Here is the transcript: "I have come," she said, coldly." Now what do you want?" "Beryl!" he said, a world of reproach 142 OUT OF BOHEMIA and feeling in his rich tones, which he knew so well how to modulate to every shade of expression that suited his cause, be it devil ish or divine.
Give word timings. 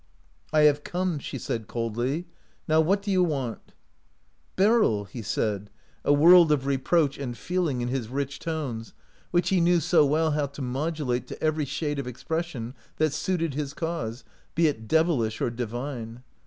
"I 0.51 0.61
have 0.61 0.83
come," 0.83 1.19
she 1.19 1.37
said, 1.37 1.67
coldly." 1.67 2.25
Now 2.67 2.81
what 2.81 3.03
do 3.03 3.11
you 3.11 3.23
want?" 3.23 3.71
"Beryl!" 4.55 5.03
he 5.05 5.21
said, 5.21 5.69
a 6.03 6.11
world 6.11 6.51
of 6.51 6.65
reproach 6.65 7.19
142 7.19 7.19
OUT 7.19 7.29
OF 7.29 7.29
BOHEMIA 7.29 7.29
and 7.29 7.37
feeling 7.37 7.81
in 7.87 7.95
his 8.01 8.07
rich 8.09 8.39
tones, 8.39 8.93
which 9.29 9.49
he 9.49 9.61
knew 9.61 9.79
so 9.79 10.03
well 10.03 10.31
how 10.31 10.47
to 10.47 10.61
modulate 10.63 11.27
to 11.27 11.39
every 11.43 11.65
shade 11.65 11.99
of 11.99 12.07
expression 12.07 12.73
that 12.97 13.13
suited 13.13 13.53
his 13.53 13.75
cause, 13.75 14.23
be 14.55 14.65
it 14.65 14.87
devil 14.87 15.21
ish 15.21 15.39
or 15.39 15.51
divine. 15.51 16.23